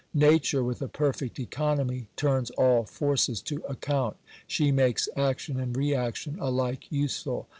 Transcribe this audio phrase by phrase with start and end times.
[0.15, 4.17] Nature, with a perfect economy, turns all forces to account.
[4.47, 7.45] She makes action and re action alike usefiil.